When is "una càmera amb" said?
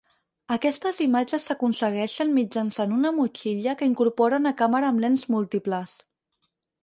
4.45-5.05